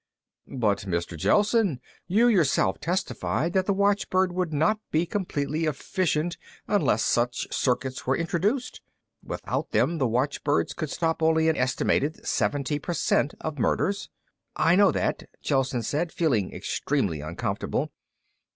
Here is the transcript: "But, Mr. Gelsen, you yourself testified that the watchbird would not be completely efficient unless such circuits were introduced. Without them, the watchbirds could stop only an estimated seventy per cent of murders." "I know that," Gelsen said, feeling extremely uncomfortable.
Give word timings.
"But, 0.47 0.79
Mr. 0.79 1.15
Gelsen, 1.15 1.79
you 2.07 2.27
yourself 2.27 2.79
testified 2.79 3.53
that 3.53 3.67
the 3.67 3.71
watchbird 3.73 4.31
would 4.31 4.51
not 4.51 4.79
be 4.89 5.05
completely 5.05 5.65
efficient 5.65 6.37
unless 6.67 7.03
such 7.05 7.53
circuits 7.53 8.07
were 8.07 8.17
introduced. 8.17 8.81
Without 9.23 9.69
them, 9.69 9.99
the 9.99 10.07
watchbirds 10.07 10.73
could 10.73 10.89
stop 10.89 11.21
only 11.21 11.49
an 11.49 11.55
estimated 11.55 12.25
seventy 12.25 12.79
per 12.79 12.95
cent 12.95 13.35
of 13.41 13.59
murders." 13.59 14.09
"I 14.55 14.75
know 14.75 14.91
that," 14.91 15.27
Gelsen 15.43 15.83
said, 15.83 16.11
feeling 16.11 16.51
extremely 16.51 17.21
uncomfortable. 17.21 17.91